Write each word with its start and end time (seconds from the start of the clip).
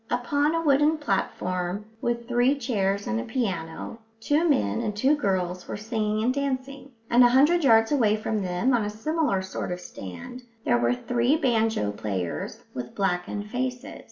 Upon 0.09 0.55
a 0.55 0.61
wooden 0.63 0.97
platform, 0.97 1.85
with 2.01 2.27
three 2.27 2.57
chairs 2.57 3.05
and 3.05 3.19
a 3.19 3.23
piano, 3.23 3.99
two 4.19 4.49
men 4.49 4.81
and 4.81 4.97
two 4.97 5.15
girls 5.15 5.67
were 5.67 5.77
singing 5.77 6.23
and 6.23 6.33
dancing; 6.33 6.93
and 7.07 7.23
a 7.23 7.29
hundred 7.29 7.63
yards 7.63 7.91
away 7.91 8.15
from 8.15 8.41
them, 8.41 8.73
on 8.73 8.83
a 8.83 8.89
similar 8.89 9.43
sort 9.43 9.71
of 9.71 9.79
stand, 9.79 10.41
there 10.65 10.79
were 10.79 10.95
three 10.95 11.35
banjo 11.37 11.91
players 11.91 12.63
with 12.73 12.95
blackened 12.95 13.51
faces. 13.51 13.99